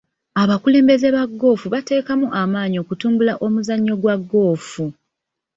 [0.41, 4.85] Abakulembeze ba goofu bateekamu amaanyi okutumbula omuzannyo gwa goofu.